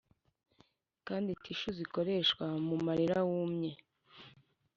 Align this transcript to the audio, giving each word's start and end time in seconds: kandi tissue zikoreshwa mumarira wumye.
kandi 1.07 1.31
tissue 1.43 1.73
zikoreshwa 1.77 2.45
mumarira 2.65 3.19
wumye. 3.29 3.73